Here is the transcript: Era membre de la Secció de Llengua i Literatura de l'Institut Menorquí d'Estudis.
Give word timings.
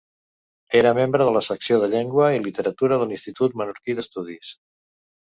Era 0.77 0.93
membre 0.99 1.25
de 1.27 1.33
la 1.35 1.43
Secció 1.47 1.77
de 1.83 1.89
Llengua 1.91 2.29
i 2.35 2.39
Literatura 2.45 2.97
de 3.01 3.07
l'Institut 3.11 3.59
Menorquí 3.63 3.97
d'Estudis. 4.01 4.55